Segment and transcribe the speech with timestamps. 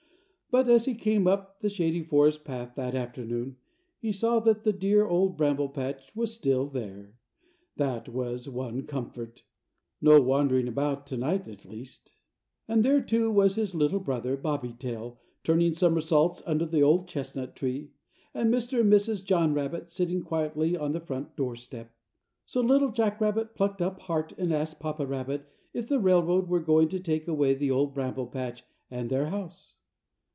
[0.53, 3.55] But as he came up the Shady Forest Path that afternoon,
[4.01, 7.13] he saw that the dear Old Bramble Patch was still there
[7.77, 9.43] that was one comfort.
[10.01, 12.11] No wandering about tonight, at least.
[12.67, 17.55] And there, too, was his little brother, Bobby Tail, turning somersaults under the Old Chestnut
[17.55, 17.91] Tree,
[18.33, 18.81] and Mr.
[18.81, 19.23] and Mrs.
[19.23, 21.91] John Rabbit sitting quietly on the front doorstep.
[22.45, 26.59] So Little Jack Rabbit plucked up heart and asked Papa Rabbit if the railroad were
[26.59, 29.75] going to take away the Old Bramble Patch and their house.